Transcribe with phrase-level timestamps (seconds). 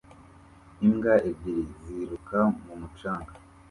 [0.85, 3.31] Imbwa ebyiri ziruka mu mucanga